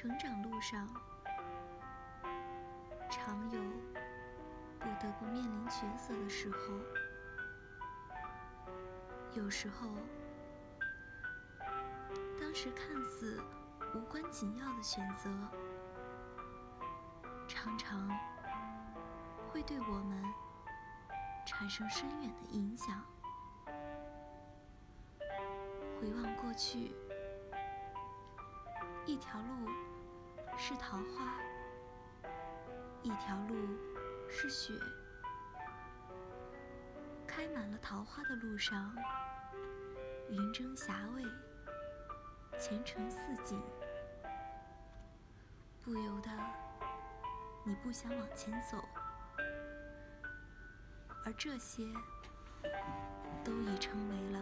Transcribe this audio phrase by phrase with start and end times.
[0.00, 0.88] 成长路上，
[3.10, 3.60] 常有
[4.78, 6.58] 不得不面临抉择的时候。
[9.34, 9.90] 有时候，
[12.40, 13.42] 当时看似
[13.94, 15.28] 无关紧要的选择，
[17.46, 18.08] 常常
[19.52, 20.24] 会对我们
[21.44, 23.04] 产生深远的影响。
[26.00, 26.90] 回望过去，
[29.04, 29.68] 一条路
[30.56, 31.34] 是桃花，
[33.02, 33.56] 一条路
[34.28, 34.72] 是雪。
[37.26, 38.94] 开满了桃花的路上，
[40.28, 41.24] 云蒸霞蔚，
[42.58, 43.60] 前程似锦，
[45.82, 46.30] 不由得
[47.64, 48.76] 你不想往前走，
[51.24, 51.82] 而这些
[53.42, 54.39] 都已成为了。